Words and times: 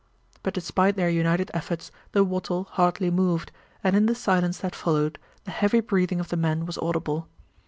but 0.41 0.51
despite 0.55 0.95
their 0.95 1.11
united 1.11 1.51
efforts 1.53 1.91
the 2.11 2.23
wattle 2.23 2.67
hardly 2.71 3.11
moved, 3.11 3.51
and 3.83 3.95
in 3.95 4.07
the 4.07 4.15
silence 4.15 4.57
that 4.57 4.73
followed 4.73 5.19
the 5.43 5.51
heavy 5.51 5.79
breathing 5.79 6.19
of 6.19 6.29
the 6.29 6.35
men 6.37 6.65
was 6.65 6.79
audible. 6.79 7.27